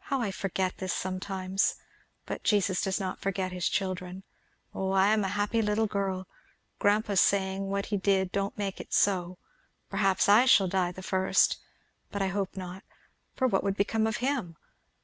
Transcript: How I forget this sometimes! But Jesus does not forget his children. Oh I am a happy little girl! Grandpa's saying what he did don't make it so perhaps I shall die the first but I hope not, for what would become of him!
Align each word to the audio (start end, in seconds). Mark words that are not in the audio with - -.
How 0.00 0.20
I 0.20 0.32
forget 0.32 0.78
this 0.78 0.92
sometimes! 0.92 1.76
But 2.26 2.42
Jesus 2.42 2.80
does 2.80 2.98
not 2.98 3.20
forget 3.20 3.52
his 3.52 3.68
children. 3.68 4.24
Oh 4.74 4.90
I 4.90 5.12
am 5.12 5.22
a 5.22 5.28
happy 5.38 5.62
little 5.62 5.86
girl! 5.86 6.26
Grandpa's 6.80 7.20
saying 7.20 7.68
what 7.68 7.86
he 7.86 7.96
did 7.96 8.32
don't 8.32 8.58
make 8.58 8.80
it 8.80 8.92
so 8.92 9.38
perhaps 9.88 10.28
I 10.28 10.46
shall 10.46 10.66
die 10.66 10.90
the 10.90 11.00
first 11.00 11.58
but 12.10 12.20
I 12.20 12.26
hope 12.26 12.56
not, 12.56 12.82
for 13.36 13.46
what 13.46 13.62
would 13.62 13.76
become 13.76 14.04
of 14.08 14.16
him! 14.16 14.56